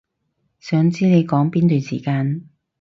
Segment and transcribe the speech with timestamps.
[0.59, 2.49] 想知你講邊段時間